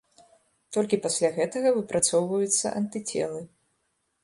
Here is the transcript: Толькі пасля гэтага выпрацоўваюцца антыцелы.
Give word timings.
Толькі 0.77 0.97
пасля 1.03 1.29
гэтага 1.35 1.75
выпрацоўваюцца 1.77 2.67
антыцелы. 2.83 3.41